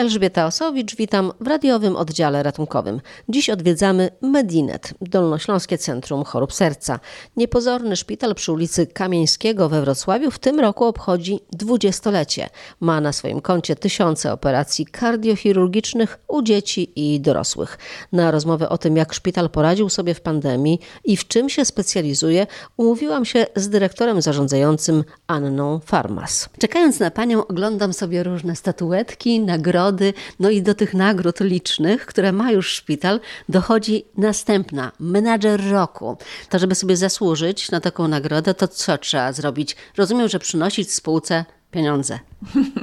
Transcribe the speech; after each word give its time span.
Elżbieta 0.00 0.46
Osowicz, 0.46 0.96
witam 0.96 1.32
w 1.40 1.46
radiowym 1.46 1.96
oddziale 1.96 2.42
ratunkowym. 2.42 3.00
Dziś 3.28 3.50
odwiedzamy 3.50 4.10
Medinet, 4.20 4.94
Dolnośląskie 5.00 5.78
Centrum 5.78 6.24
Chorób 6.24 6.52
Serca. 6.52 7.00
Niepozorny 7.36 7.96
szpital 7.96 8.34
przy 8.34 8.52
ulicy 8.52 8.86
Kamieńskiego 8.86 9.68
we 9.68 9.80
Wrocławiu 9.80 10.30
w 10.30 10.38
tym 10.38 10.60
roku 10.60 10.84
obchodzi 10.84 11.40
dwudziestolecie. 11.52 12.48
Ma 12.80 13.00
na 13.00 13.12
swoim 13.12 13.40
koncie 13.40 13.76
tysiące 13.76 14.32
operacji 14.32 14.86
kardiochirurgicznych 14.86 16.18
u 16.28 16.42
dzieci 16.42 16.92
i 16.96 17.20
dorosłych. 17.20 17.78
Na 18.12 18.30
rozmowę 18.30 18.68
o 18.68 18.78
tym, 18.78 18.96
jak 18.96 19.14
szpital 19.14 19.50
poradził 19.50 19.88
sobie 19.88 20.14
w 20.14 20.20
pandemii 20.20 20.80
i 21.04 21.16
w 21.16 21.28
czym 21.28 21.48
się 21.48 21.64
specjalizuje, 21.64 22.46
umówiłam 22.76 23.24
się 23.24 23.46
z 23.56 23.68
dyrektorem 23.68 24.22
zarządzającym 24.22 25.04
Anną 25.26 25.80
Farmas. 25.84 26.48
Czekając 26.58 27.00
na 27.00 27.10
panią, 27.10 27.46
oglądam 27.46 27.92
sobie 27.92 28.22
różne 28.22 28.56
statuetki, 28.56 29.40
nagrody, 29.40 29.89
nagrody. 29.90 30.14
No 30.40 30.50
i 30.50 30.62
do 30.62 30.74
tych 30.74 30.94
nagród 30.94 31.40
licznych, 31.40 32.06
które 32.06 32.32
ma 32.32 32.50
już 32.50 32.72
szpital, 32.72 33.20
dochodzi 33.48 34.04
następna, 34.16 34.92
menadżer 35.00 35.70
roku. 35.70 36.16
To, 36.48 36.58
żeby 36.58 36.74
sobie 36.74 36.96
zasłużyć 36.96 37.70
na 37.70 37.80
taką 37.80 38.08
nagrodę, 38.08 38.54
to 38.54 38.68
co 38.68 38.98
trzeba 38.98 39.32
zrobić? 39.32 39.76
Rozumiem, 39.96 40.28
że 40.28 40.38
przynosić 40.38 40.94
spółce 40.94 41.44
pieniądze. 41.70 42.18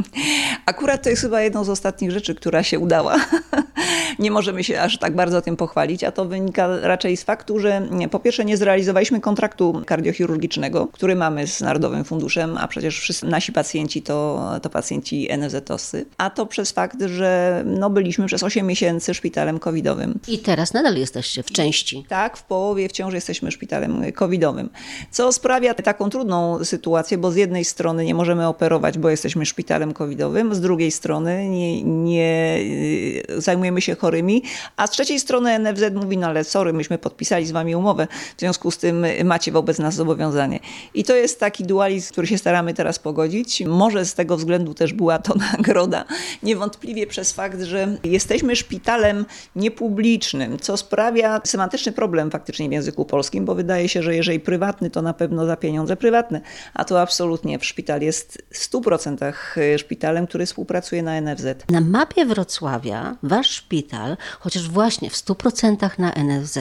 Akurat 0.65 1.03
to 1.03 1.09
jest 1.09 1.21
chyba 1.21 1.41
jedną 1.41 1.63
z 1.63 1.69
ostatnich 1.69 2.11
rzeczy, 2.11 2.35
która 2.35 2.63
się 2.63 2.79
udała. 2.79 3.15
nie 4.19 4.31
możemy 4.31 4.63
się 4.63 4.81
aż 4.81 4.97
tak 4.97 5.15
bardzo 5.15 5.41
tym 5.41 5.57
pochwalić, 5.57 6.03
a 6.03 6.11
to 6.11 6.25
wynika 6.25 6.79
raczej 6.81 7.17
z 7.17 7.23
faktu, 7.23 7.59
że 7.59 7.81
po 8.11 8.19
pierwsze 8.19 8.45
nie 8.45 8.57
zrealizowaliśmy 8.57 9.21
kontraktu 9.21 9.81
kardiochirurgicznego, 9.85 10.87
który 10.87 11.15
mamy 11.15 11.47
z 11.47 11.61
Narodowym 11.61 12.03
Funduszem, 12.03 12.57
a 12.57 12.67
przecież 12.67 12.99
wszyscy 12.99 13.25
nasi 13.25 13.51
pacjenci 13.51 14.01
to, 14.01 14.49
to 14.61 14.69
pacjenci 14.69 15.27
NFZ-osy, 15.37 16.05
a 16.17 16.29
to 16.29 16.45
przez 16.45 16.71
fakt, 16.71 17.01
że 17.01 17.63
no, 17.65 17.89
byliśmy 17.89 18.25
przez 18.25 18.43
8 18.43 18.67
miesięcy 18.67 19.13
szpitalem 19.13 19.59
covidowym. 19.59 20.19
I 20.27 20.39
teraz 20.39 20.73
nadal 20.73 20.95
jesteście 20.95 21.43
w 21.43 21.51
części. 21.51 22.05
Tak, 22.09 22.37
w 22.37 22.43
połowie 22.43 22.89
wciąż 22.89 23.13
jesteśmy 23.13 23.51
szpitalem 23.51 24.11
covidowym, 24.11 24.69
co 25.11 25.31
sprawia 25.31 25.73
taką 25.73 26.09
trudną 26.09 26.65
sytuację, 26.65 27.17
bo 27.17 27.31
z 27.31 27.35
jednej 27.35 27.65
strony 27.65 28.05
nie 28.05 28.15
możemy 28.15 28.47
operować, 28.47 28.76
bo 28.97 29.09
jesteśmy 29.09 29.45
szpitalem 29.45 29.93
covidowym, 29.93 30.55
z 30.55 30.61
drugiej 30.61 30.91
strony 30.91 31.49
nie, 31.49 31.83
nie 31.83 32.57
y, 32.59 33.41
zajmujemy 33.41 33.81
się 33.81 33.95
chorymi, 33.95 34.43
a 34.75 34.87
z 34.87 34.91
trzeciej 34.91 35.19
strony 35.19 35.59
NFZ 35.59 35.83
mówi, 35.93 36.17
no 36.17 36.27
ale 36.27 36.43
sorry, 36.43 36.73
myśmy 36.73 36.97
podpisali 36.97 37.45
z 37.45 37.51
wami 37.51 37.75
umowę, 37.75 38.07
w 38.37 38.39
związku 38.39 38.71
z 38.71 38.77
tym 38.77 39.05
macie 39.23 39.51
wobec 39.51 39.79
nas 39.79 39.95
zobowiązanie. 39.95 40.59
I 40.93 41.03
to 41.03 41.15
jest 41.15 41.39
taki 41.39 41.63
dualizm, 41.63 42.11
który 42.11 42.27
się 42.27 42.37
staramy 42.37 42.73
teraz 42.73 42.99
pogodzić. 42.99 43.63
Może 43.65 44.05
z 44.05 44.13
tego 44.13 44.37
względu 44.37 44.73
też 44.73 44.93
była 44.93 45.19
to 45.19 45.33
nagroda, 45.53 46.05
niewątpliwie 46.43 47.07
przez 47.07 47.31
fakt, 47.31 47.61
że 47.61 47.97
jesteśmy 48.03 48.55
szpitalem 48.55 49.25
niepublicznym, 49.55 50.59
co 50.59 50.77
sprawia 50.77 51.41
semantyczny 51.43 51.91
problem 51.91 52.31
faktycznie 52.31 52.69
w 52.69 52.71
języku 52.71 53.05
polskim, 53.05 53.45
bo 53.45 53.55
wydaje 53.55 53.89
się, 53.89 54.03
że 54.03 54.15
jeżeli 54.15 54.39
prywatny, 54.39 54.89
to 54.89 55.01
na 55.01 55.13
pewno 55.13 55.45
za 55.45 55.57
pieniądze 55.57 55.95
prywatne, 55.95 56.41
a 56.73 56.85
to 56.85 57.01
absolutnie 57.01 57.59
w 57.59 57.65
szpital 57.65 58.01
jest 58.01 58.41
100% 58.71 59.33
szpitalem, 59.77 60.27
który 60.27 60.45
współpracuje 60.45 61.03
na 61.03 61.21
NFZ. 61.21 61.45
Na 61.69 61.81
mapie 61.81 62.25
Wrocławia 62.25 63.15
wasz 63.23 63.49
szpital, 63.49 64.17
chociaż 64.39 64.69
właśnie 64.69 65.09
w 65.09 65.13
100% 65.13 65.99
na 65.99 66.11
NFZ, 66.11 66.59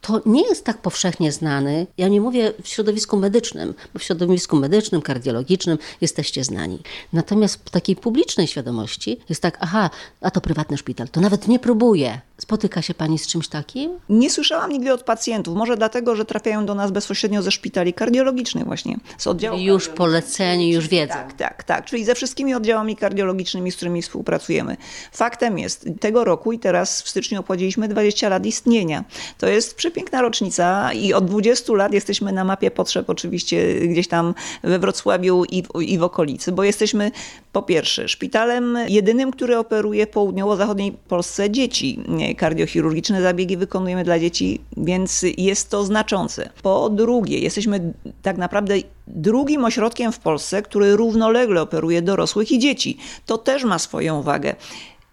to 0.00 0.22
nie 0.26 0.48
jest 0.48 0.64
tak 0.64 0.78
powszechnie 0.78 1.32
znany. 1.32 1.86
Ja 1.98 2.08
nie 2.08 2.20
mówię 2.20 2.52
w 2.62 2.68
środowisku 2.68 3.16
medycznym, 3.16 3.74
bo 3.92 3.98
w 3.98 4.02
środowisku 4.02 4.56
medycznym, 4.56 5.02
kardiologicznym 5.02 5.78
jesteście 6.00 6.44
znani. 6.44 6.78
Natomiast 7.12 7.60
w 7.64 7.70
takiej 7.70 7.96
publicznej 7.96 8.46
świadomości 8.46 9.20
jest 9.28 9.42
tak, 9.42 9.58
aha, 9.60 9.90
a 10.20 10.30
to 10.30 10.40
prywatny 10.40 10.76
szpital, 10.76 11.08
to 11.08 11.20
nawet 11.20 11.48
nie 11.48 11.58
próbuje. 11.58 12.20
Spotyka 12.40 12.82
się 12.82 12.94
Pani 12.94 13.18
z 13.18 13.26
czymś 13.26 13.48
takim? 13.48 13.90
Nie 14.08 14.30
słyszałam 14.30 14.72
nigdy 14.72 14.92
od 14.92 15.02
pacjentów. 15.02 15.56
Może 15.56 15.76
dlatego, 15.76 16.16
że 16.16 16.24
trafiają 16.24 16.66
do 16.66 16.74
nas 16.74 16.90
bezpośrednio 16.90 17.42
ze 17.42 17.50
szpitali 17.50 17.94
kardiologicznych 17.94 18.64
właśnie, 18.64 18.96
z 19.18 19.26
oddziału. 19.26 19.58
Już 19.58 19.88
poleceni, 19.88 20.72
już 20.72 20.88
wiedzą. 20.88 21.14
Tak, 21.14 21.32
tak, 21.32 21.64
tak. 21.64 21.84
Czyli 21.84 22.04
ze 22.04 22.14
wszystkimi 22.14 22.54
oddziałami 22.54 22.96
kardiologicznymi, 22.96 23.72
z 23.72 23.76
którymi 23.76 24.02
współpracujemy. 24.02 24.76
Faktem 25.12 25.58
jest, 25.58 25.88
tego 26.00 26.24
roku 26.24 26.52
i 26.52 26.58
teraz 26.58 27.02
w 27.02 27.08
styczniu 27.08 27.40
obchodziliśmy 27.40 27.88
20 27.88 28.28
lat 28.28 28.46
istnienia. 28.46 29.04
To 29.38 29.46
jest 29.46 29.76
przepiękna 29.90 30.22
rocznica 30.22 30.92
i 30.92 31.12
od 31.12 31.24
20 31.24 31.72
lat 31.72 31.92
jesteśmy 31.92 32.32
na 32.32 32.44
mapie 32.44 32.70
potrzeb 32.70 33.10
oczywiście 33.10 33.74
gdzieś 33.74 34.08
tam 34.08 34.34
we 34.62 34.78
Wrocławiu 34.78 35.44
i 35.44 35.62
w, 35.62 35.82
i 35.82 35.98
w 35.98 36.02
okolicy, 36.02 36.52
bo 36.52 36.64
jesteśmy 36.64 37.10
po 37.52 37.62
pierwsze 37.62 38.08
szpitalem 38.08 38.78
jedynym, 38.88 39.30
który 39.30 39.58
operuje 39.58 40.06
w 40.06 40.10
południowo-zachodniej 40.10 40.92
Polsce 40.92 41.50
dzieci 41.50 42.00
kardiochirurgiczne 42.36 43.22
zabiegi 43.22 43.56
wykonujemy 43.56 44.04
dla 44.04 44.18
dzieci, 44.18 44.60
więc 44.76 45.24
jest 45.38 45.70
to 45.70 45.84
znaczące. 45.84 46.50
Po 46.62 46.90
drugie, 46.90 47.38
jesteśmy 47.38 47.92
tak 48.22 48.38
naprawdę 48.38 48.74
drugim 49.06 49.64
ośrodkiem 49.64 50.12
w 50.12 50.18
Polsce, 50.18 50.62
który 50.62 50.96
równolegle 50.96 51.62
operuje 51.62 52.02
dorosłych 52.02 52.52
i 52.52 52.58
dzieci. 52.58 52.98
To 53.26 53.38
też 53.38 53.64
ma 53.64 53.78
swoją 53.78 54.22
wagę. 54.22 54.54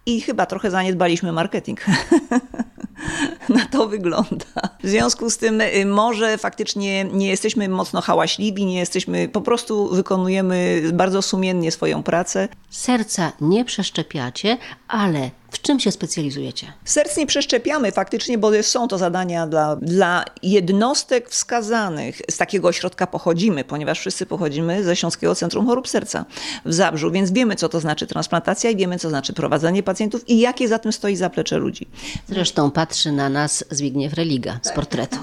I 0.05 0.21
chyba 0.21 0.45
trochę 0.45 0.71
zaniedbaliśmy 0.71 1.31
marketing. 1.31 1.85
na 3.49 3.65
to 3.65 3.87
wygląda. 3.87 4.45
W 4.83 4.87
związku 4.87 5.29
z 5.29 5.37
tym 5.37 5.61
y, 5.61 5.85
może 5.85 6.37
faktycznie 6.37 7.03
nie 7.03 7.27
jesteśmy 7.27 7.69
mocno 7.69 8.01
hałaśliwi, 8.01 8.65
nie 8.65 8.79
jesteśmy, 8.79 9.29
po 9.29 9.41
prostu 9.41 9.95
wykonujemy 9.95 10.81
bardzo 10.93 11.21
sumiennie 11.21 11.71
swoją 11.71 12.03
pracę. 12.03 12.47
Serca 12.69 13.31
nie 13.41 13.65
przeszczepiacie, 13.65 14.57
ale 14.87 15.31
czym 15.67 15.79
się 15.79 15.91
specjalizujecie? 15.91 16.73
Serc 16.85 17.17
nie 17.17 17.27
przeszczepiamy 17.27 17.91
faktycznie, 17.91 18.37
bo 18.37 18.63
są 18.63 18.87
to 18.87 18.97
zadania 18.97 19.47
dla, 19.47 19.75
dla 19.75 20.25
jednostek 20.43 21.29
wskazanych. 21.29 22.21
Z 22.31 22.37
takiego 22.37 22.67
ośrodka 22.67 23.07
pochodzimy, 23.07 23.63
ponieważ 23.63 23.99
wszyscy 23.99 24.25
pochodzimy 24.25 24.83
ze 24.83 24.95
Śląskiego 24.95 25.35
Centrum 25.35 25.65
Chorób 25.65 25.87
Serca 25.87 26.25
w 26.65 26.73
Zabrzu, 26.73 27.11
więc 27.11 27.31
wiemy, 27.31 27.55
co 27.55 27.69
to 27.69 27.79
znaczy 27.79 28.07
transplantacja 28.07 28.69
i 28.69 28.75
wiemy, 28.75 28.99
co 28.99 29.09
znaczy 29.09 29.33
prowadzenie 29.33 29.83
pacjentów 29.83 30.29
i 30.29 30.39
jakie 30.39 30.67
za 30.67 30.79
tym 30.79 30.93
stoi 30.93 31.15
zaplecze 31.15 31.57
ludzi. 31.57 31.87
Zresztą 32.27 32.71
patrzy 32.71 33.11
na 33.11 33.29
nas 33.29 33.65
Zbigniew 33.71 34.13
Religa 34.13 34.59
z 34.61 34.71
portretu. 34.71 35.17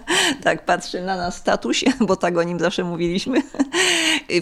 tak, 0.44 0.64
patrzy 0.64 1.02
na 1.02 1.16
nas 1.16 1.36
statusie, 1.36 1.86
bo 2.00 2.16
tak 2.16 2.38
o 2.38 2.42
nim 2.42 2.58
zawsze 2.58 2.84
mówiliśmy. 2.84 3.42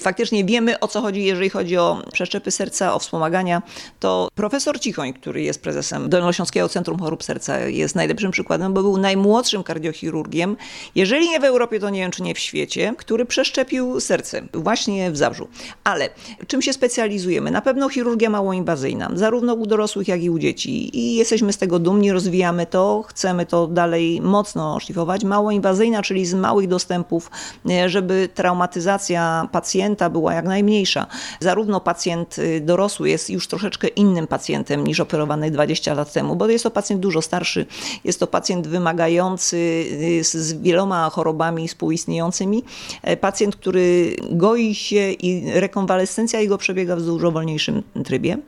Faktycznie 0.00 0.44
wiemy, 0.44 0.80
o 0.80 0.88
co 0.88 1.00
chodzi, 1.00 1.24
jeżeli 1.24 1.50
chodzi 1.50 1.76
o 1.76 2.02
przeszczepy 2.12 2.50
serca, 2.50 2.94
o 2.94 2.98
wspomagania. 2.98 3.62
To 4.00 4.28
profesor 4.34 4.80
Cichoń, 4.80 5.12
który 5.12 5.38
który 5.38 5.46
jest 5.48 5.62
prezesem 5.62 6.08
Dolnośląskiego 6.08 6.68
Centrum 6.68 6.98
Chorób 6.98 7.24
Serca, 7.24 7.58
jest 7.60 7.94
najlepszym 7.94 8.30
przykładem, 8.30 8.74
bo 8.74 8.82
był 8.82 8.96
najmłodszym 8.96 9.62
kardiochirurgiem, 9.62 10.56
jeżeli 10.94 11.28
nie 11.28 11.40
w 11.40 11.44
Europie, 11.44 11.80
to 11.80 11.90
nie 11.90 12.00
wiem, 12.00 12.10
czy 12.10 12.22
nie 12.22 12.34
w 12.34 12.38
świecie, 12.38 12.94
który 12.98 13.26
przeszczepił 13.26 14.00
serce 14.00 14.42
właśnie 14.54 15.10
w 15.10 15.16
Zabrzu. 15.16 15.48
Ale 15.84 16.08
czym 16.46 16.62
się 16.62 16.72
specjalizujemy? 16.72 17.50
Na 17.50 17.60
pewno 17.60 17.88
chirurgia 17.88 18.30
małoinwazyjna, 18.30 19.10
zarówno 19.14 19.54
u 19.54 19.66
dorosłych, 19.66 20.08
jak 20.08 20.22
i 20.22 20.30
u 20.30 20.38
dzieci. 20.38 20.98
I 20.98 21.16
jesteśmy 21.16 21.52
z 21.52 21.58
tego 21.58 21.78
dumni, 21.78 22.12
rozwijamy 22.12 22.66
to, 22.66 23.04
chcemy 23.08 23.46
to 23.46 23.66
dalej 23.66 24.20
mocno 24.20 24.80
szlifować. 24.80 25.24
Małoinwazyjna, 25.24 26.02
czyli 26.02 26.26
z 26.26 26.34
małych 26.34 26.68
dostępów, 26.68 27.30
żeby 27.86 28.28
traumatyzacja 28.34 29.48
pacjenta 29.52 30.10
była 30.10 30.34
jak 30.34 30.44
najmniejsza. 30.44 31.06
Zarówno 31.40 31.80
pacjent 31.80 32.38
y, 32.38 32.60
dorosły 32.60 33.10
jest 33.10 33.30
już 33.30 33.48
troszeczkę 33.48 33.88
innym 33.88 34.26
pacjentem 34.26 34.86
niż 34.86 35.00
operowany 35.00 35.37
operowany 35.38 35.50
20 35.50 35.94
lat 35.94 36.12
temu, 36.12 36.36
bo 36.36 36.48
jest 36.48 36.64
to 36.64 36.70
pacjent 36.70 37.00
dużo 37.00 37.22
starszy, 37.22 37.66
jest 38.04 38.20
to 38.20 38.26
pacjent 38.26 38.66
wymagający 38.66 39.56
y, 39.56 40.24
z 40.24 40.52
wieloma 40.62 41.10
chorobami 41.10 41.68
współistniejącymi, 41.68 42.64
e, 43.02 43.16
pacjent, 43.16 43.56
który 43.56 44.16
goi 44.30 44.74
się 44.74 45.12
i 45.12 45.52
rekonwalescencja 45.60 46.40
jego 46.40 46.58
przebiega 46.58 46.96
w 46.96 47.02
dużo 47.02 47.30
wolniejszym 47.30 47.82
trybie. 48.04 48.38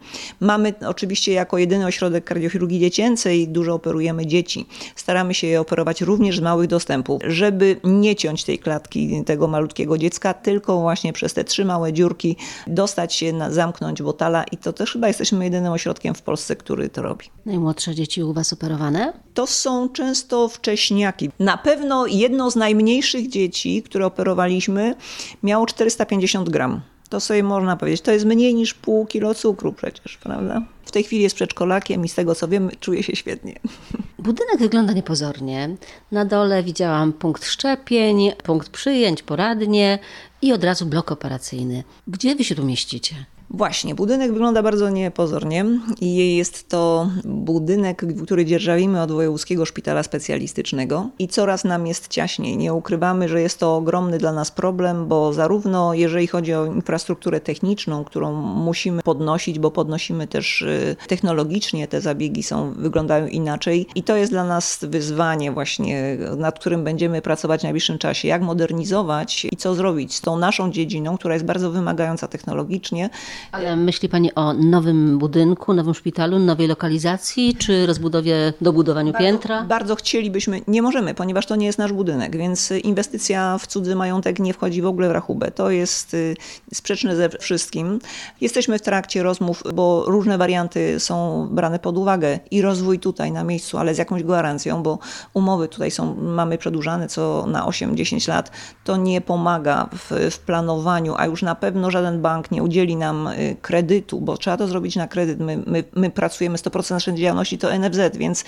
Mamy 0.40 0.74
oczywiście 0.86 1.32
jako 1.32 1.58
jedyny 1.58 1.86
ośrodek 1.86 2.24
kardiochirurgii 2.24 2.80
dziecięcej, 2.80 3.48
dużo 3.48 3.74
operujemy 3.74 4.26
dzieci. 4.26 4.66
Staramy 4.96 5.34
się 5.34 5.46
je 5.46 5.60
operować 5.60 6.00
również 6.00 6.36
z 6.36 6.40
małych 6.40 6.68
dostępów, 6.68 7.22
żeby 7.26 7.80
nie 7.84 8.16
ciąć 8.16 8.44
tej 8.44 8.58
klatki 8.58 9.24
tego 9.26 9.48
malutkiego 9.48 9.98
dziecka, 9.98 10.34
tylko 10.34 10.80
właśnie 10.80 11.12
przez 11.12 11.34
te 11.34 11.44
trzy 11.44 11.64
małe 11.64 11.92
dziurki 11.92 12.36
dostać 12.66 13.14
się, 13.14 13.32
zamknąć 13.50 14.02
botala 14.02 14.44
i 14.44 14.56
to 14.56 14.72
też 14.72 14.92
chyba 14.92 15.08
jesteśmy 15.08 15.44
jedynym 15.44 15.72
ośrodkiem 15.72 16.14
w 16.14 16.22
Polsce, 16.22 16.56
który 16.56 16.79
to 16.88 17.02
robi. 17.02 17.26
Najmłodsze 17.46 17.94
dzieci 17.94 18.22
u 18.22 18.32
Was 18.32 18.52
operowane? 18.52 19.12
To 19.34 19.46
są 19.46 19.88
często 19.88 20.48
wcześniaki. 20.48 21.30
Na 21.38 21.58
pewno 21.58 22.06
jedno 22.06 22.50
z 22.50 22.56
najmniejszych 22.56 23.28
dzieci, 23.28 23.82
które 23.82 24.06
operowaliśmy, 24.06 24.94
miało 25.42 25.66
450 25.66 26.48
gram. 26.48 26.80
To 27.08 27.20
sobie 27.20 27.42
można 27.42 27.76
powiedzieć. 27.76 28.00
To 28.00 28.12
jest 28.12 28.24
mniej 28.24 28.54
niż 28.54 28.74
pół 28.74 29.06
kilo 29.06 29.34
cukru 29.34 29.72
przecież, 29.72 30.16
prawda? 30.16 30.62
W 30.84 30.90
tej 30.90 31.04
chwili 31.04 31.22
jest 31.22 31.36
przedszkolakiem 31.36 32.04
i 32.04 32.08
z 32.08 32.14
tego 32.14 32.34
co 32.34 32.48
wiem, 32.48 32.70
czuje 32.80 33.02
się 33.02 33.16
świetnie. 33.16 33.60
Budynek 34.18 34.58
wygląda 34.58 34.92
niepozornie. 34.92 35.76
Na 36.12 36.24
dole 36.24 36.62
widziałam 36.62 37.12
punkt 37.12 37.44
szczepień, 37.44 38.32
punkt 38.42 38.68
przyjęć, 38.68 39.22
poradnie 39.22 39.98
i 40.42 40.52
od 40.52 40.64
razu 40.64 40.86
blok 40.86 41.12
operacyjny. 41.12 41.84
Gdzie 42.06 42.36
wy 42.36 42.44
się 42.44 42.54
tu 42.54 42.64
mieścicie? 42.64 43.14
Właśnie, 43.54 43.94
budynek 43.94 44.32
wygląda 44.32 44.62
bardzo 44.62 44.90
niepozornie 44.90 45.64
i 46.00 46.36
jest 46.36 46.68
to 46.68 47.10
budynek, 47.24 48.04
który 48.24 48.44
dzierżawimy 48.44 49.02
od 49.02 49.12
Wojewódzkiego 49.12 49.66
Szpitala 49.66 50.02
Specjalistycznego 50.02 51.08
i 51.18 51.28
coraz 51.28 51.64
nam 51.64 51.86
jest 51.86 52.08
ciaśniej. 52.08 52.56
Nie 52.56 52.74
ukrywamy, 52.74 53.28
że 53.28 53.42
jest 53.42 53.58
to 53.58 53.76
ogromny 53.76 54.18
dla 54.18 54.32
nas 54.32 54.50
problem, 54.50 55.08
bo 55.08 55.32
zarówno 55.32 55.94
jeżeli 55.94 56.26
chodzi 56.26 56.54
o 56.54 56.66
infrastrukturę 56.66 57.40
techniczną, 57.40 58.04
którą 58.04 58.32
musimy 58.42 59.02
podnosić, 59.02 59.58
bo 59.58 59.70
podnosimy 59.70 60.26
też 60.26 60.62
y, 60.62 60.96
technologicznie, 61.08 61.88
te 61.88 62.00
zabiegi 62.00 62.42
są, 62.42 62.72
wyglądają 62.72 63.26
inaczej 63.26 63.86
i 63.94 64.02
to 64.02 64.16
jest 64.16 64.32
dla 64.32 64.44
nas 64.44 64.78
wyzwanie 64.82 65.52
właśnie, 65.52 66.18
nad 66.36 66.58
którym 66.58 66.84
będziemy 66.84 67.22
pracować 67.22 67.60
w 67.60 67.64
najbliższym 67.64 67.98
czasie. 67.98 68.28
Jak 68.28 68.42
modernizować 68.42 69.46
i 69.52 69.56
co 69.56 69.74
zrobić 69.74 70.14
z 70.14 70.20
tą 70.20 70.38
naszą 70.38 70.70
dziedziną, 70.70 71.16
która 71.16 71.34
jest 71.34 71.46
bardzo 71.46 71.70
wymagająca 71.70 72.28
technologicznie, 72.28 73.10
ale 73.52 73.76
myśli 73.76 74.08
Pani 74.08 74.34
o 74.34 74.52
nowym 74.52 75.18
budynku, 75.18 75.74
nowym 75.74 75.94
szpitalu, 75.94 76.38
nowej 76.38 76.68
lokalizacji, 76.68 77.56
czy 77.58 77.86
rozbudowie, 77.86 78.52
dobudowaniu 78.60 79.12
bardzo, 79.12 79.26
piętra? 79.26 79.64
Bardzo 79.64 79.96
chcielibyśmy, 79.96 80.60
nie 80.68 80.82
możemy, 80.82 81.14
ponieważ 81.14 81.46
to 81.46 81.56
nie 81.56 81.66
jest 81.66 81.78
nasz 81.78 81.92
budynek, 81.92 82.36
więc 82.36 82.70
inwestycja 82.70 83.58
w 83.58 83.66
cudzy 83.66 83.96
majątek 83.96 84.38
nie 84.38 84.54
wchodzi 84.54 84.82
w 84.82 84.86
ogóle 84.86 85.08
w 85.08 85.12
rachubę. 85.12 85.50
To 85.50 85.70
jest 85.70 86.14
y, 86.14 86.36
sprzeczne 86.74 87.16
ze 87.16 87.28
wszystkim. 87.28 87.98
Jesteśmy 88.40 88.78
w 88.78 88.82
trakcie 88.82 89.22
rozmów, 89.22 89.62
bo 89.74 90.04
różne 90.06 90.38
warianty 90.38 91.00
są 91.00 91.48
brane 91.50 91.78
pod 91.78 91.98
uwagę 91.98 92.38
i 92.50 92.62
rozwój 92.62 92.98
tutaj 92.98 93.32
na 93.32 93.44
miejscu, 93.44 93.78
ale 93.78 93.94
z 93.94 93.98
jakąś 93.98 94.22
gwarancją, 94.22 94.82
bo 94.82 94.98
umowy 95.34 95.68
tutaj 95.68 95.90
są, 95.90 96.14
mamy 96.14 96.58
przedłużane 96.58 97.08
co 97.08 97.44
na 97.46 97.66
8-10 97.66 98.28
lat. 98.28 98.50
To 98.84 98.96
nie 98.96 99.20
pomaga 99.20 99.88
w, 99.92 100.30
w 100.30 100.38
planowaniu, 100.38 101.14
a 101.16 101.26
już 101.26 101.42
na 101.42 101.54
pewno 101.54 101.90
żaden 101.90 102.22
bank 102.22 102.50
nie 102.50 102.62
udzieli 102.62 102.96
nam 102.96 103.28
kredytu, 103.62 104.20
bo 104.20 104.36
trzeba 104.36 104.56
to 104.56 104.66
zrobić 104.66 104.96
na 104.96 105.08
kredyt. 105.08 105.40
My, 105.40 105.62
my, 105.66 105.84
my 105.94 106.10
pracujemy 106.10 106.58
100% 106.58 106.90
naszej 106.90 107.14
działalności 107.14 107.58
to 107.58 107.78
NFZ, 107.78 108.16
więc 108.16 108.44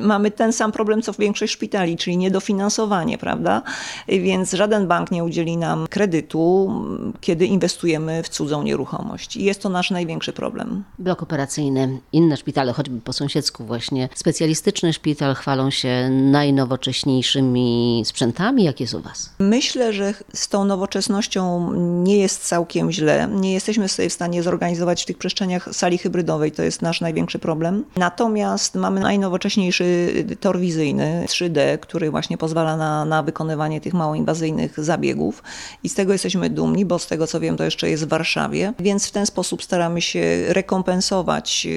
mamy 0.00 0.30
ten 0.30 0.52
sam 0.52 0.72
problem, 0.72 1.02
co 1.02 1.12
w 1.12 1.18
większość 1.18 1.52
szpitali, 1.52 1.96
czyli 1.96 2.16
niedofinansowanie, 2.16 3.18
prawda? 3.18 3.62
Więc 4.08 4.52
żaden 4.52 4.88
bank 4.88 5.10
nie 5.10 5.24
udzieli 5.24 5.56
nam 5.56 5.86
kredytu, 5.90 6.72
kiedy 7.20 7.46
inwestujemy 7.46 8.22
w 8.22 8.28
cudzą 8.28 8.62
nieruchomość. 8.62 9.36
I 9.36 9.44
jest 9.44 9.62
to 9.62 9.68
nasz 9.68 9.90
największy 9.90 10.32
problem. 10.32 10.84
Blok 10.98 11.22
operacyjny, 11.22 12.00
inne 12.12 12.36
szpitale, 12.36 12.72
choćby 12.72 13.00
po 13.00 13.12
sąsiedzku 13.12 13.64
właśnie, 13.64 14.08
specjalistyczny 14.14 14.92
szpital 14.92 15.34
chwalą 15.34 15.70
się 15.70 16.10
najnowocześniejszymi 16.10 18.02
sprzętami. 18.06 18.64
Jak 18.64 18.80
jest 18.80 18.94
u 18.94 19.00
Was? 19.00 19.30
Myślę, 19.38 19.92
że 19.92 20.14
z 20.34 20.48
tą 20.48 20.64
nowoczesnością 20.64 21.72
nie 22.02 22.18
jest 22.18 22.46
całkiem 22.48 22.92
źle. 22.92 23.28
Nie 23.32 23.52
jesteśmy 23.52 23.88
sobie 23.88 24.05
w 24.08 24.12
stanie 24.12 24.42
zorganizować 24.42 25.02
w 25.02 25.06
tych 25.06 25.18
przestrzeniach 25.18 25.68
sali 25.72 25.98
hybrydowej. 25.98 26.52
To 26.52 26.62
jest 26.62 26.82
nasz 26.82 27.00
największy 27.00 27.38
problem. 27.38 27.84
Natomiast 27.96 28.74
mamy 28.74 29.00
najnowocześniejszy 29.00 30.12
tor 30.40 30.58
wizyjny 30.58 31.24
3D, 31.28 31.78
który 31.78 32.10
właśnie 32.10 32.38
pozwala 32.38 32.76
na, 32.76 33.04
na 33.04 33.22
wykonywanie 33.22 33.80
tych 33.80 33.94
mało 33.94 34.14
inwazyjnych 34.14 34.84
zabiegów. 34.84 35.42
I 35.82 35.88
z 35.88 35.94
tego 35.94 36.12
jesteśmy 36.12 36.50
dumni, 36.50 36.84
bo 36.84 36.98
z 36.98 37.06
tego 37.06 37.26
co 37.26 37.40
wiem, 37.40 37.56
to 37.56 37.64
jeszcze 37.64 37.90
jest 37.90 38.04
w 38.04 38.08
Warszawie. 38.08 38.72
Więc 38.78 39.06
w 39.06 39.10
ten 39.10 39.26
sposób 39.26 39.62
staramy 39.62 40.02
się 40.02 40.44
rekompensować 40.48 41.64
yy, 41.64 41.72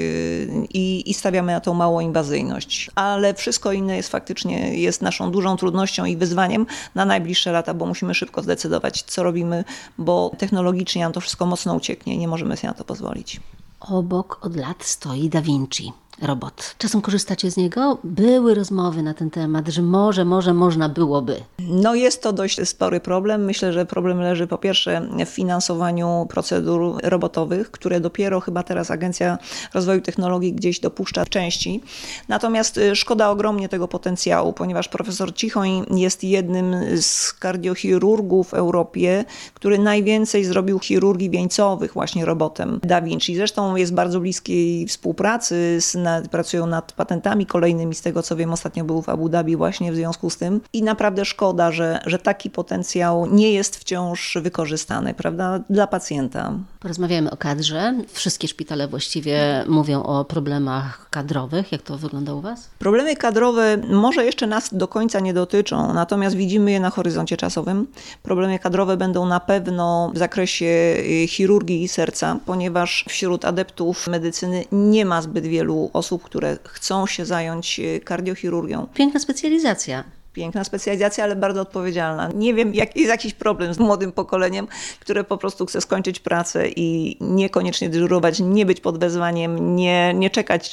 i, 0.74 1.10
i 1.10 1.14
stawiamy 1.14 1.52
na 1.52 1.60
tą 1.60 1.74
małą 1.74 2.00
inwazyjność. 2.00 2.92
Ale 2.96 3.34
wszystko 3.34 3.72
inne 3.72 3.98
jest 3.98 4.10
faktycznie 4.10 4.82
jest 4.82 5.02
naszą 5.02 5.32
dużą 5.32 5.58
trudnością 5.58 6.06
i 6.06 6.18
wyzwaniem 6.18 6.66
na 6.96 7.06
najbliższe 7.06 7.52
lata, 7.52 7.74
bo 7.74 7.86
musimy 7.86 8.14
szybko 8.14 8.42
zdecydować, 8.42 9.04
co 9.04 9.24
robimy, 9.24 9.64
bo 9.98 10.32
technologicznie 10.38 11.04
nam 11.04 11.14
to 11.14 11.22
wszystko 11.22 11.46
mocno 11.46 11.76
ucieknie 11.76 12.18
nie 12.20 12.28
możemy 12.28 12.58
sobie 12.58 12.68
na 12.68 12.74
to 12.74 12.84
pozwolić. 12.84 13.40
Obok 13.80 14.46
od 14.46 14.56
lat 14.56 14.84
stoi 14.84 15.30
Da 15.30 15.42
Vinci 15.42 15.94
robot. 16.22 16.76
Czasem 16.78 17.02
korzystacie 17.02 17.52
z 17.52 17.58
niego? 17.58 17.98
Były 18.04 18.56
rozmowy 18.56 19.04
na 19.04 19.14
ten 19.14 19.30
temat, 19.30 19.68
że 19.68 19.82
może, 19.82 20.26
może 20.26 20.54
można 20.54 20.90
byłoby. 20.90 21.42
No 21.60 21.96
jest 21.96 22.24
to 22.24 22.34
dość 22.34 22.68
spory 22.68 23.00
problem. 23.00 23.46
Myślę, 23.46 23.74
że 23.74 23.86
problem 23.86 24.20
leży 24.22 24.48
po 24.48 24.58
pierwsze 24.58 25.10
w 25.26 25.30
finansowaniu 25.30 26.28
procedur 26.30 27.02
robotowych, 27.04 27.72
które 27.72 28.00
dopiero 28.00 28.40
chyba 28.40 28.64
teraz 28.64 28.92
Agencja 28.92 29.38
Rozwoju 29.74 30.02
Technologii 30.02 30.54
gdzieś 30.54 30.80
dopuszcza 30.80 31.26
w 31.26 31.30
części. 31.30 31.82
Natomiast 32.28 32.78
y, 32.78 32.96
szkoda 32.96 33.30
ogromnie 33.30 33.70
tego 33.70 33.88
potencjału, 33.88 34.54
ponieważ 34.54 34.88
profesor 34.88 35.34
Cichoń 35.34 35.86
jest 35.92 36.24
jednym 36.24 36.76
z 37.02 37.34
kardiochirurgów 37.34 38.50
w 38.50 38.54
Europie, 38.54 39.26
który 39.54 39.80
najwięcej 39.80 40.46
zrobił 40.46 40.80
chirurgii 40.80 41.30
wieńcowych 41.30 41.94
właśnie 41.94 42.26
robotem 42.26 42.80
Da 42.84 43.02
Vinci. 43.02 43.36
Zresztą 43.36 43.76
jest 43.76 43.94
bardzo 43.94 44.20
bliskiej 44.20 44.88
współpracy 44.88 45.78
z 45.82 45.96
pracują 46.32 46.68
nad 46.68 46.92
patentami 46.92 47.46
kolejnymi, 47.46 47.96
z 47.96 48.02
tego 48.02 48.24
co 48.24 48.36
wiem, 48.36 48.54
ostatnio 48.54 48.84
był 48.84 49.02
w 49.02 49.10
Abu 49.10 49.30
Dhabi 49.30 49.56
właśnie 49.56 49.92
w 49.92 49.96
związku 49.96 50.30
z 50.30 50.38
tym. 50.38 50.62
I 50.74 50.84
naprawdę 50.84 51.26
szkoda, 51.26 51.72
że, 51.72 52.00
że 52.06 52.20
taki 52.20 52.50
potencjał 52.50 53.26
nie 53.26 53.54
jest 53.54 53.78
wciąż 53.78 54.38
wykorzystany, 54.42 55.14
prawda, 55.14 55.60
dla 55.70 55.88
pacjenta. 55.88 56.54
Porozmawiamy 56.80 57.32
o 57.32 57.38
kadrze. 57.38 57.94
Wszystkie 58.14 58.48
szpitale 58.48 58.88
właściwie 58.88 59.66
mówią 59.68 60.04
o 60.04 60.26
problemach 60.26 61.10
kadrowych. 61.10 61.72
Jak 61.72 61.82
to 61.82 61.98
wygląda 61.98 62.34
u 62.34 62.42
Was? 62.42 62.70
Problemy 62.80 63.16
kadrowe 63.16 63.78
może 63.90 64.26
jeszcze 64.26 64.48
nas 64.48 64.70
do 64.74 64.88
końca 64.88 65.20
nie 65.20 65.34
dotyczą, 65.34 65.94
natomiast 65.94 66.36
widzimy 66.36 66.72
je 66.72 66.80
na 66.80 66.90
horyzoncie 66.90 67.38
czasowym. 67.38 67.88
Problemy 68.24 68.60
kadrowe 68.60 68.98
będą 68.98 69.26
na 69.26 69.40
pewno 69.40 70.12
w 70.14 70.18
zakresie 70.18 70.66
y, 70.66 71.28
chirurgii 71.28 71.84
i 71.84 71.88
serca, 71.88 72.40
ponieważ 72.46 73.06
wśród 73.10 73.46
adeptów 73.46 74.08
medycyny 74.08 74.66
nie 74.72 75.06
ma 75.06 75.22
zbyt 75.22 75.46
wielu 75.46 75.90
osób, 76.00 76.24
które 76.24 76.58
chcą 76.64 77.08
się 77.08 77.26
zająć 77.26 77.80
y, 77.80 78.00
kardiochirurgią. 78.00 78.88
Piękna 78.94 79.20
specjalizacja 79.20 80.04
piękna 80.40 80.64
specjalizacja, 80.64 81.24
ale 81.24 81.36
bardzo 81.36 81.62
odpowiedzialna. 81.62 82.30
Nie 82.36 82.54
wiem, 82.54 82.74
jak 82.74 82.96
jest 82.96 83.10
jakiś 83.10 83.34
problem 83.34 83.74
z 83.74 83.80
młodym 83.80 84.12
pokoleniem, 84.12 84.68
które 85.00 85.24
po 85.24 85.38
prostu 85.38 85.66
chce 85.66 85.82
skończyć 85.82 86.20
pracę 86.20 86.70
i 86.70 87.18
niekoniecznie 87.22 87.90
dyżurować, 87.90 88.40
nie 88.40 88.66
być 88.66 88.82
pod 88.82 89.00
wezwaniem, 89.00 89.76
nie, 89.76 90.14
nie 90.14 90.30
czekać, 90.30 90.72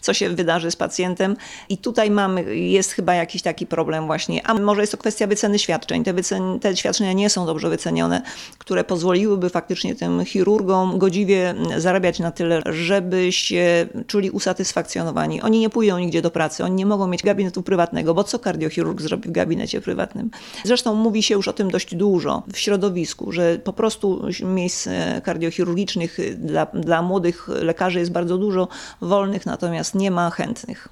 co 0.00 0.14
się 0.14 0.30
wydarzy 0.30 0.70
z 0.70 0.76
pacjentem. 0.76 1.36
I 1.68 1.78
tutaj 1.78 2.10
mamy, 2.10 2.56
jest 2.56 2.92
chyba 2.92 3.14
jakiś 3.14 3.42
taki 3.42 3.66
problem 3.66 4.06
właśnie. 4.06 4.46
A 4.46 4.54
może 4.54 4.80
jest 4.80 4.92
to 4.92 4.98
kwestia 4.98 5.26
wyceny 5.26 5.58
świadczeń. 5.58 6.04
Te, 6.04 6.12
wycen, 6.12 6.60
te 6.60 6.76
świadczenia 6.76 7.12
nie 7.12 7.30
są 7.30 7.46
dobrze 7.46 7.70
wycenione, 7.70 8.22
które 8.58 8.84
pozwoliłyby 8.84 9.50
faktycznie 9.50 9.94
tym 9.94 10.24
chirurgom 10.24 10.98
godziwie 10.98 11.54
zarabiać 11.76 12.18
na 12.18 12.30
tyle, 12.30 12.62
żeby 12.66 13.32
się 13.32 13.86
czuli 14.06 14.30
usatysfakcjonowani. 14.30 15.42
Oni 15.42 15.60
nie 15.60 15.70
pójdą 15.70 15.98
nigdzie 15.98 16.22
do 16.22 16.30
pracy, 16.30 16.64
oni 16.64 16.74
nie 16.74 16.86
mogą 16.86 17.06
mieć 17.06 17.22
gabinetu 17.22 17.62
prywatnego, 17.62 18.14
bo 18.14 18.24
co 18.24 18.38
kardiochirurg 18.38 19.00
zrobi 19.06 19.28
w 19.28 19.32
gabinecie 19.32 19.80
prywatnym. 19.80 20.30
Zresztą 20.64 20.94
mówi 20.94 21.22
się 21.22 21.34
już 21.34 21.48
o 21.48 21.52
tym 21.52 21.70
dość 21.70 21.94
dużo 21.94 22.42
w 22.52 22.58
środowisku, 22.58 23.32
że 23.32 23.58
po 23.64 23.72
prostu 23.72 24.22
miejsc 24.44 24.88
kardiochirurgicznych 25.22 26.18
dla, 26.38 26.66
dla 26.66 27.02
młodych 27.02 27.48
lekarzy 27.48 27.98
jest 27.98 28.12
bardzo 28.12 28.38
dużo 28.38 28.68
wolnych, 29.00 29.46
natomiast 29.46 29.94
nie 29.94 30.10
ma 30.10 30.30
chętnych. 30.30 30.88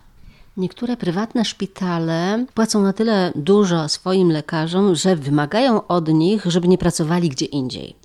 Niektóre 0.56 0.96
prywatne 0.96 1.44
szpitale 1.44 2.46
płacą 2.54 2.82
na 2.82 2.92
tyle 2.92 3.32
dużo 3.34 3.88
swoim 3.88 4.32
lekarzom, 4.32 4.94
że 4.94 5.16
wymagają 5.16 5.86
od 5.86 6.08
nich, 6.08 6.44
żeby 6.44 6.68
nie 6.68 6.78
pracowali 6.78 7.28
gdzie 7.28 7.46
indziej. 7.46 7.96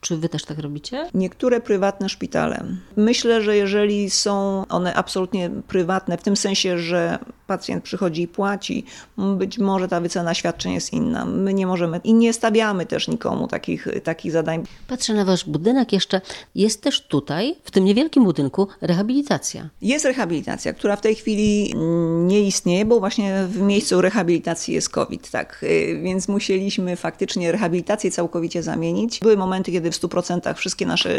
Czy 0.00 0.16
wy 0.16 0.28
też 0.28 0.44
tak 0.44 0.58
robicie? 0.58 1.10
Niektóre 1.14 1.60
prywatne 1.60 2.08
szpitale. 2.08 2.64
Myślę, 2.96 3.42
że 3.42 3.56
jeżeli 3.56 4.10
są 4.10 4.64
one 4.68 4.94
absolutnie 4.94 5.50
prywatne, 5.68 6.18
w 6.18 6.22
tym 6.22 6.36
sensie, 6.36 6.78
że 6.78 7.18
pacjent 7.48 7.84
przychodzi 7.84 8.22
i 8.22 8.28
płaci, 8.28 8.84
być 9.18 9.58
może 9.58 9.88
ta 9.88 10.00
wycena 10.00 10.34
świadczeń 10.34 10.72
jest 10.72 10.92
inna. 10.92 11.24
My 11.24 11.54
nie 11.54 11.66
możemy 11.66 12.00
i 12.04 12.14
nie 12.14 12.32
stawiamy 12.32 12.86
też 12.86 13.08
nikomu 13.08 13.48
takich, 13.48 13.88
takich 14.04 14.32
zadań. 14.32 14.64
Patrzę 14.88 15.14
na 15.14 15.24
wasz 15.24 15.44
budynek 15.44 15.92
jeszcze. 15.92 16.20
Jest 16.54 16.82
też 16.82 17.06
tutaj, 17.06 17.56
w 17.64 17.70
tym 17.70 17.84
niewielkim 17.84 18.24
budynku, 18.24 18.68
rehabilitacja. 18.80 19.68
Jest 19.82 20.04
rehabilitacja, 20.04 20.72
która 20.72 20.96
w 20.96 21.00
tej 21.00 21.14
chwili 21.14 21.74
nie 22.20 22.40
istnieje, 22.40 22.84
bo 22.84 23.00
właśnie 23.00 23.46
w 23.48 23.60
miejscu 23.60 24.00
rehabilitacji 24.00 24.74
jest 24.74 24.88
COVID, 24.88 25.30
tak. 25.30 25.64
Więc 26.02 26.28
musieliśmy 26.28 26.96
faktycznie 26.96 27.52
rehabilitację 27.52 28.10
całkowicie 28.10 28.62
zamienić. 28.62 29.20
Były 29.20 29.36
momenty, 29.36 29.72
kiedy 29.72 29.90
w 29.90 29.94
100% 29.94 30.54
wszystkie 30.54 30.86
nasze 30.86 31.10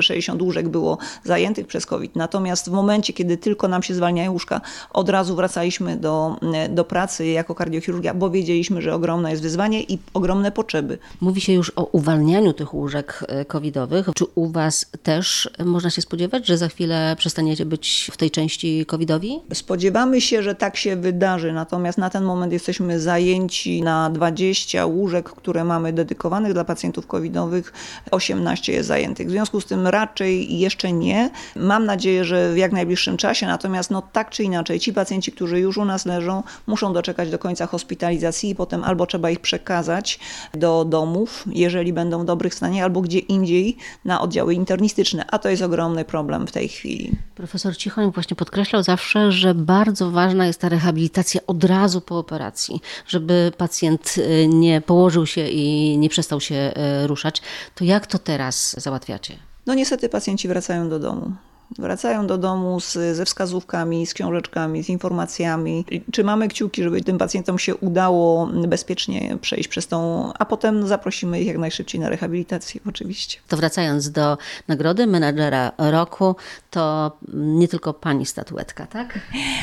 60 0.00 0.42
łóżek 0.42 0.68
było 0.68 0.98
zajętych 1.24 1.66
przez 1.66 1.86
COVID. 1.86 2.16
Natomiast 2.16 2.68
w 2.68 2.72
momencie, 2.72 3.12
kiedy 3.12 3.36
tylko 3.36 3.68
nam 3.68 3.82
się 3.82 3.94
zwalniają 3.94 4.32
łóżka, 4.32 4.60
od 4.90 5.08
razu 5.08 5.36
wracaliśmy 5.36 5.77
do, 5.96 6.36
do 6.68 6.84
pracy 6.84 7.26
jako 7.26 7.54
kardiochirurgia, 7.54 8.14
bo 8.14 8.30
wiedzieliśmy, 8.30 8.82
że 8.82 8.94
ogromne 8.94 9.30
jest 9.30 9.42
wyzwanie 9.42 9.82
i 9.82 9.98
ogromne 10.14 10.52
potrzeby. 10.52 10.98
Mówi 11.20 11.40
się 11.40 11.52
już 11.52 11.72
o 11.76 11.84
uwalnianiu 11.84 12.52
tych 12.52 12.74
łóżek 12.74 13.24
e, 13.28 13.44
covidowych. 13.44 14.08
Czy 14.14 14.24
u 14.34 14.48
Was 14.48 14.86
też 15.02 15.50
można 15.64 15.90
się 15.90 16.02
spodziewać, 16.02 16.46
że 16.46 16.56
za 16.56 16.68
chwilę 16.68 17.16
przestaniecie 17.18 17.66
być 17.66 18.10
w 18.12 18.16
tej 18.16 18.30
części 18.30 18.86
covidowi? 18.86 19.40
Spodziewamy 19.52 20.20
się, 20.20 20.42
że 20.42 20.54
tak 20.54 20.76
się 20.76 20.96
wydarzy, 20.96 21.52
natomiast 21.52 21.98
na 21.98 22.10
ten 22.10 22.24
moment 22.24 22.52
jesteśmy 22.52 23.00
zajęci 23.00 23.82
na 23.82 24.10
20 24.10 24.86
łóżek, 24.86 25.30
które 25.30 25.64
mamy 25.64 25.92
dedykowanych 25.92 26.52
dla 26.52 26.64
pacjentów 26.64 27.06
covidowych, 27.06 27.72
18 28.10 28.72
jest 28.72 28.88
zajętych. 28.88 29.28
W 29.28 29.30
związku 29.30 29.60
z 29.60 29.66
tym 29.66 29.86
raczej 29.86 30.58
jeszcze 30.58 30.92
nie. 30.92 31.30
Mam 31.56 31.84
nadzieję, 31.84 32.24
że 32.24 32.52
w 32.52 32.56
jak 32.56 32.72
najbliższym 32.72 33.16
czasie, 33.16 33.46
natomiast 33.46 33.90
no 33.90 34.02
tak 34.12 34.30
czy 34.30 34.42
inaczej, 34.42 34.80
ci 34.80 34.92
pacjenci, 34.92 35.32
którzy 35.32 35.60
już 35.60 35.67
u 35.76 35.84
nas 35.84 36.06
leżą, 36.06 36.42
muszą 36.66 36.92
doczekać 36.92 37.30
do 37.30 37.38
końca 37.38 37.66
hospitalizacji 37.66 38.50
i 38.50 38.54
potem 38.54 38.84
albo 38.84 39.06
trzeba 39.06 39.30
ich 39.30 39.40
przekazać 39.40 40.18
do 40.54 40.84
domów, 40.84 41.44
jeżeli 41.52 41.92
będą 41.92 42.22
w 42.22 42.24
dobrych 42.24 42.54
stanie, 42.54 42.84
albo 42.84 43.00
gdzie 43.00 43.18
indziej 43.18 43.76
na 44.04 44.20
oddziały 44.20 44.54
internistyczne, 44.54 45.24
a 45.30 45.38
to 45.38 45.48
jest 45.48 45.62
ogromny 45.62 46.04
problem 46.04 46.46
w 46.46 46.52
tej 46.52 46.68
chwili. 46.68 47.12
Profesor 47.34 47.76
Cichoń 47.76 48.12
właśnie 48.12 48.36
podkreślał 48.36 48.82
zawsze, 48.82 49.32
że 49.32 49.54
bardzo 49.54 50.10
ważna 50.10 50.46
jest 50.46 50.60
ta 50.60 50.68
rehabilitacja 50.68 51.40
od 51.46 51.64
razu 51.64 52.00
po 52.00 52.18
operacji, 52.18 52.80
żeby 53.06 53.52
pacjent 53.56 54.14
y, 54.18 54.48
nie 54.48 54.80
położył 54.80 55.26
się 55.26 55.48
i 55.48 55.98
nie 55.98 56.08
przestał 56.08 56.40
się 56.40 56.72
y, 57.04 57.06
ruszać. 57.06 57.42
To 57.74 57.84
jak 57.84 58.06
to 58.06 58.18
teraz 58.18 58.80
załatwiacie? 58.80 59.34
No 59.66 59.74
niestety 59.74 60.08
pacjenci 60.08 60.48
wracają 60.48 60.88
do 60.88 60.98
domu. 60.98 61.32
Wracają 61.78 62.26
do 62.26 62.38
domu 62.38 62.80
z, 62.80 62.92
ze 62.92 63.24
wskazówkami, 63.24 64.06
z 64.06 64.14
książeczkami, 64.14 64.84
z 64.84 64.88
informacjami. 64.88 65.84
Trzymamy 66.12 66.48
kciuki, 66.48 66.82
żeby 66.82 67.00
tym 67.00 67.18
pacjentom 67.18 67.58
się 67.58 67.76
udało 67.76 68.46
bezpiecznie 68.46 69.38
przejść 69.40 69.68
przez 69.68 69.86
tą, 69.86 70.32
a 70.38 70.44
potem 70.44 70.86
zaprosimy 70.86 71.40
ich 71.40 71.46
jak 71.46 71.58
najszybciej 71.58 72.00
na 72.00 72.08
rehabilitację, 72.08 72.80
oczywiście. 72.88 73.38
To 73.48 73.56
wracając 73.56 74.10
do 74.10 74.38
nagrody 74.68 75.06
menadżera 75.06 75.72
roku, 75.78 76.36
to 76.70 77.12
nie 77.34 77.68
tylko 77.68 77.94
pani 77.94 78.26
statuetka, 78.26 78.86
tak? 78.86 79.18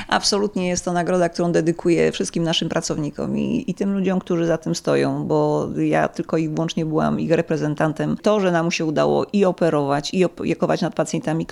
Absolutnie 0.08 0.68
jest 0.68 0.86
to 0.86 0.94
nagroda, 0.94 1.30
którą 1.30 1.52
dedykuję 1.52 2.12
wszystkim 2.12 2.44
naszym 2.44 2.70
pracownikom 2.70 3.38
i, 3.38 3.64
i 3.68 3.74
tym 3.74 3.94
ludziom, 3.94 4.20
którzy 4.20 4.46
za 4.46 4.58
tym 4.58 4.76
stoją, 4.76 5.28
bo 5.28 5.70
ja 5.78 6.08
tylko 6.08 6.38
i 6.38 6.50
wyłącznie 6.50 6.86
byłam 6.86 7.20
ich 7.20 7.32
reprezentantem. 7.32 8.18
To, 8.22 8.40
że 8.40 8.52
nam 8.52 8.72
się 8.72 8.86
udało 8.86 9.26
i 9.34 9.46
operować, 9.46 10.14
i 10.14 10.26
opiekować 10.26 10.82
nad 10.82 10.96
pacjentami 10.96 11.46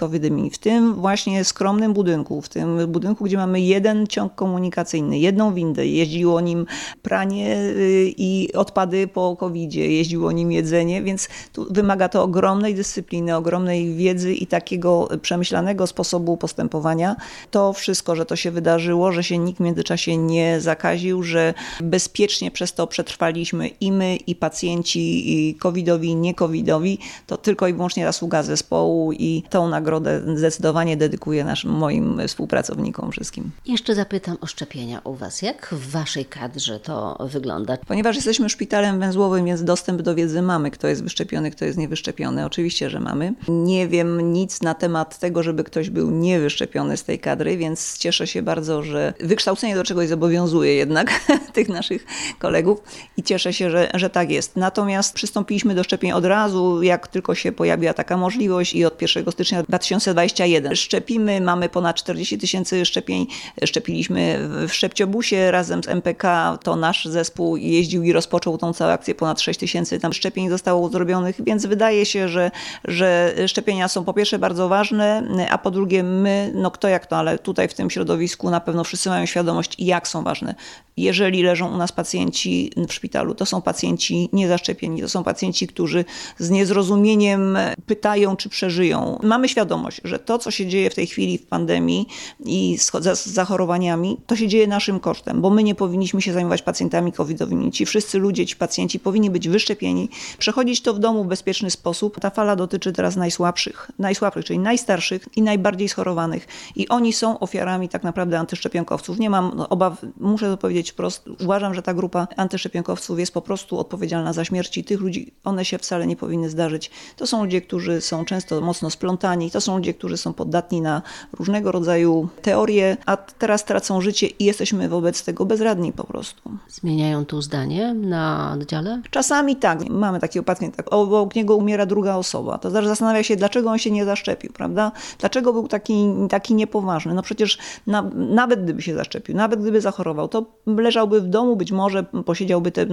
w 0.50 0.58
tym 0.58 0.94
właśnie 0.94 1.44
skromnym 1.44 1.94
budynku, 1.94 2.42
w 2.42 2.50
tym 2.50 2.88
budynku, 2.88 3.24
gdzie 3.24 3.38
mamy 3.38 3.62
jeden 3.62 4.08
ciąg 4.08 4.36
komunikacyjny, 4.36 5.20
jedną 5.20 5.54
windę, 5.54 5.88
jeździło 5.88 6.42
nim 6.42 6.66
pranie 7.02 7.58
y, 7.58 8.14
i 8.18 8.54
odpady 8.54 9.08
po 9.08 9.36
covid 9.36 9.74
jeździło 9.74 10.32
nim 10.32 10.52
jedzenie, 10.52 11.04
więc 11.04 11.30
wymaga 11.70 12.10
to 12.10 12.24
ogromnej 12.24 12.76
dyscypliny, 12.76 13.36
ogromnej 13.36 13.96
wiedzy 13.96 14.34
i 14.34 14.48
takiego 14.48 15.10
przemyślanego 15.22 15.88
sposobu 15.88 16.38
postępowania. 16.38 17.16
To 17.52 17.74
wszystko, 17.74 18.16
że 18.16 18.26
to 18.26 18.36
się 18.36 18.52
wydarzyło, 18.52 19.12
że 19.12 19.24
się 19.24 19.38
nikt 19.38 19.58
w 19.58 19.64
międzyczasie 19.64 20.18
nie 20.18 20.62
zakaził, 20.62 21.24
że 21.24 21.54
bezpiecznie 21.84 22.52
przez 22.52 22.74
to 22.74 22.88
przetrwaliśmy 22.88 23.68
i 23.68 23.92
my, 23.92 24.16
i 24.16 24.36
pacjenci, 24.36 25.34
i 25.34 25.56
covidowi, 25.56 26.16
nie 26.16 26.34
covidowi, 26.34 27.00
to 27.28 27.38
tylko 27.38 27.68
i 27.68 27.74
wyłącznie 27.74 28.06
zasługa 28.06 28.44
zespołu 28.44 29.14
i 29.14 29.44
tą 29.50 29.68
nagrodę 29.68 30.33
zdecydowanie 30.38 30.98
dedykuję 30.98 31.44
naszym 31.44 31.72
moim 31.72 32.28
współpracownikom 32.28 33.12
wszystkim. 33.12 33.52
Jeszcze 33.66 33.96
zapytam 33.96 34.38
o 34.42 34.48
szczepienia 34.48 35.02
u 35.04 35.14
Was. 35.14 35.42
Jak 35.42 35.68
w 35.72 35.92
Waszej 35.92 36.26
kadrze 36.26 36.80
to 36.80 37.28
wygląda? 37.32 37.78
Ponieważ 37.88 38.16
jesteśmy 38.16 38.50
szpitalem 38.50 39.00
węzłowym, 39.00 39.46
więc 39.46 39.64
dostęp 39.64 40.02
do 40.02 40.16
wiedzy 40.16 40.42
mamy, 40.42 40.72
kto 40.72 40.88
jest 40.88 41.04
wyszczepiony, 41.04 41.52
kto 41.52 41.66
jest 41.66 41.78
niewyszczepiony. 41.78 42.46
Oczywiście, 42.46 42.90
że 42.90 43.00
mamy. 43.00 43.34
Nie 43.48 43.88
wiem 43.88 44.34
nic 44.34 44.62
na 44.62 44.74
temat 44.74 45.20
tego, 45.20 45.44
żeby 45.44 45.64
ktoś 45.64 45.90
był 45.90 46.12
niewyszczepiony 46.12 46.98
z 46.98 47.04
tej 47.04 47.20
kadry, 47.20 47.58
więc 47.58 47.98
cieszę 47.98 48.28
się 48.28 48.42
bardzo, 48.42 48.84
że 48.84 49.14
wykształcenie 49.20 49.76
do 49.76 49.84
czegoś 49.84 50.08
zobowiązuje 50.08 50.76
jednak 50.76 51.20
tych 51.54 51.70
naszych 51.70 52.06
kolegów 52.40 52.84
i 53.18 53.24
cieszę 53.24 53.54
się, 53.54 53.70
że, 53.72 53.92
że 53.94 54.10
tak 54.10 54.32
jest. 54.32 54.56
Natomiast 54.56 55.14
przystąpiliśmy 55.14 55.76
do 55.76 55.84
szczepień 55.84 56.12
od 56.12 56.26
razu, 56.26 56.84
jak 56.84 57.08
tylko 57.08 57.36
się 57.36 57.52
pojawiła 57.52 57.94
taka 57.94 58.18
możliwość 58.18 58.74
i 58.76 58.86
od 58.86 59.02
1 59.02 59.32
stycznia 59.32 59.64
2020 59.64 60.14
21. 60.24 60.76
Szczepimy, 60.76 61.42
mamy 61.42 61.70
ponad 61.70 61.96
40 61.96 62.38
tysięcy 62.38 62.86
szczepień. 62.86 63.28
Szczepiliśmy 63.66 64.40
w 64.68 64.74
Szczepciobusie 64.74 65.52
razem 65.52 65.84
z 65.84 65.88
MPK. 65.88 66.58
To 66.64 66.76
nasz 66.76 67.06
zespół 67.06 67.58
jeździł 67.58 68.04
i 68.04 68.14
rozpoczął 68.14 68.58
tą 68.58 68.74
całą 68.74 68.92
akcję. 68.92 69.16
Ponad 69.16 69.42
6 69.42 69.60
tysięcy 69.60 70.00
tam 70.00 70.14
szczepień 70.14 70.50
zostało 70.50 70.90
zrobionych, 70.90 71.36
więc 71.40 71.66
wydaje 71.66 72.06
się, 72.06 72.30
że, 72.30 72.52
że 72.86 73.36
szczepienia 73.48 73.88
są 73.88 74.04
po 74.04 74.14
pierwsze 74.14 74.40
bardzo 74.40 74.70
ważne, 74.70 75.24
a 75.50 75.58
po 75.58 75.72
drugie 75.72 76.04
my, 76.04 76.52
no 76.56 76.72
kto 76.72 76.88
jak 76.88 77.06
to, 77.06 77.18
ale 77.18 77.40
tutaj 77.40 77.68
w 77.68 77.74
tym 77.74 77.90
środowisku 77.90 78.50
na 78.50 78.60
pewno 78.60 78.84
wszyscy 78.84 79.10
mają 79.10 79.26
świadomość, 79.26 79.76
jak 79.80 80.08
są 80.08 80.24
ważne. 80.24 80.56
Jeżeli 80.98 81.44
leżą 81.44 81.74
u 81.74 81.78
nas 81.78 81.92
pacjenci 81.92 82.72
w 82.88 82.94
szpitalu, 82.94 83.36
to 83.36 83.46
są 83.46 83.62
pacjenci 83.62 84.30
niezaszczepieni, 84.34 85.02
to 85.02 85.10
są 85.10 85.24
pacjenci, 85.24 85.68
którzy 85.68 86.06
z 86.38 86.50
niezrozumieniem 86.50 87.58
pytają, 87.86 88.36
czy 88.36 88.50
przeżyją. 88.50 89.20
Mamy 89.24 89.50
świadomość, 89.50 90.02
że 90.04 90.13
to, 90.20 90.38
co 90.38 90.52
się 90.52 90.68
dzieje 90.68 90.90
w 90.90 90.96
tej 90.96 91.08
chwili 91.08 91.38
w 91.38 91.46
pandemii 91.46 92.08
i 92.46 92.78
z 92.78 93.26
zachorowaniami, 93.26 94.18
to 94.28 94.36
się 94.36 94.48
dzieje 94.48 94.68
naszym 94.68 95.00
kosztem, 95.00 95.42
bo 95.42 95.50
my 95.50 95.64
nie 95.64 95.76
powinniśmy 95.76 96.22
się 96.22 96.34
zajmować 96.34 96.62
pacjentami 96.62 97.12
covidowymi. 97.12 97.72
Ci 97.72 97.86
wszyscy 97.86 98.20
ludzie, 98.20 98.46
ci 98.46 98.56
pacjenci 98.56 99.00
powinni 99.00 99.30
być 99.30 99.50
wyszczepieni, 99.50 100.10
przechodzić 100.38 100.82
to 100.82 100.94
w 100.94 101.00
domu 101.00 101.24
w 101.24 101.28
bezpieczny 101.28 101.72
sposób. 101.72 102.20
Ta 102.20 102.30
fala 102.30 102.56
dotyczy 102.56 102.94
teraz 102.94 103.16
najsłabszych, 103.16 103.92
najsłabszych, 104.00 104.46
czyli 104.46 104.60
najstarszych 104.60 105.28
i 105.36 105.42
najbardziej 105.42 105.90
schorowanych. 105.90 106.48
I 106.76 106.88
oni 106.88 107.14
są 107.14 107.40
ofiarami 107.40 107.90
tak 107.90 108.04
naprawdę 108.04 108.40
antyszczepionkowców. 108.40 109.20
Nie 109.20 109.30
mam 109.30 109.62
obaw, 109.70 110.02
muszę 110.20 110.46
to 110.46 110.58
powiedzieć 110.58 110.92
wprost. 110.92 111.30
Uważam, 111.44 111.74
że 111.74 111.82
ta 111.82 111.94
grupa 111.94 112.28
antyszczepionkowców 112.38 113.20
jest 113.20 113.34
po 113.34 113.42
prostu 113.42 113.80
odpowiedzialna 113.80 114.34
za 114.34 114.46
śmierci 114.46 114.84
tych 114.84 115.00
ludzi. 115.00 115.34
One 115.44 115.66
się 115.66 115.78
wcale 115.78 116.08
nie 116.08 116.16
powinny 116.16 116.50
zdarzyć. 116.50 116.92
To 117.18 117.28
są 117.28 117.44
ludzie, 117.44 117.62
którzy 117.62 118.02
są 118.02 118.26
często 118.26 118.62
mocno 118.62 118.90
splątani. 118.90 119.52
To 119.52 119.62
są 119.62 119.78
ludzie, 119.78 119.94
którzy 120.04 120.18
są 120.18 120.34
podatni 120.34 120.82
na 120.82 121.02
różnego 121.34 121.72
rodzaju 121.72 122.28
teorie, 122.42 122.98
a 123.06 123.18
teraz 123.18 123.66
tracą 123.66 124.02
życie 124.02 124.28
i 124.28 124.46
jesteśmy 124.46 124.90
wobec 124.90 125.24
tego 125.24 125.46
bezradni 125.46 125.94
po 125.94 126.04
prostu. 126.04 126.52
Zmieniają 126.70 127.26
tu 127.26 127.42
zdanie 127.42 127.94
na 127.94 128.52
oddziale? 128.54 129.02
Czasami 129.12 129.56
tak. 129.56 129.90
Mamy 129.90 130.20
taki 130.20 130.44
pacjent, 130.44 130.76
tak, 130.76 130.94
obok 130.94 131.36
niego 131.36 131.56
umiera 131.56 131.86
druga 131.86 132.16
osoba. 132.16 132.58
To 132.58 132.72
też 132.72 132.88
zastanawia 132.88 133.24
się, 133.24 133.36
dlaczego 133.36 133.70
on 133.70 133.78
się 133.78 133.92
nie 133.92 134.06
zaszczepił, 134.06 134.54
prawda? 134.54 134.92
Dlaczego 135.20 135.54
był 135.54 135.68
taki, 135.68 136.06
taki 136.30 136.56
niepoważny? 136.56 137.14
No 137.14 137.22
przecież 137.22 137.58
na, 137.88 138.02
nawet 138.16 138.64
gdyby 138.64 138.82
się 138.82 138.96
zaszczepił, 138.96 139.36
nawet 139.36 139.62
gdyby 139.62 139.82
zachorował, 139.82 140.28
to 140.28 140.46
leżałby 140.68 141.22
w 141.22 141.28
domu, 141.28 141.56
być 141.56 141.72
może 141.72 142.04
posiedziałby 142.04 142.72
te, 142.72 142.86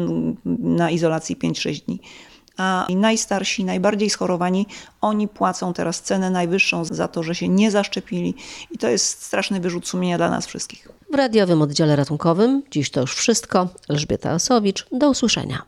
na 0.58 0.90
izolacji 0.90 1.36
5-6 1.36 1.84
dni 1.84 2.00
a 2.56 2.86
najstarsi, 2.96 3.64
najbardziej 3.64 4.10
schorowani, 4.10 4.66
oni 5.00 5.28
płacą 5.28 5.72
teraz 5.72 6.02
cenę 6.02 6.30
najwyższą 6.30 6.84
za 6.84 7.08
to, 7.08 7.22
że 7.22 7.34
się 7.34 7.48
nie 7.48 7.70
zaszczepili 7.70 8.34
i 8.70 8.78
to 8.78 8.88
jest 8.88 9.22
straszny 9.22 9.60
wyrzut 9.60 9.88
sumienia 9.88 10.16
dla 10.16 10.30
nas 10.30 10.46
wszystkich. 10.46 10.88
W 11.12 11.14
radiowym 11.14 11.62
oddziale 11.62 11.96
ratunkowym 11.96 12.62
dziś 12.70 12.90
to 12.90 13.00
już 13.00 13.14
wszystko. 13.14 13.68
Elżbieta 13.88 14.32
Osowicz, 14.32 14.86
do 14.92 15.10
usłyszenia. 15.10 15.62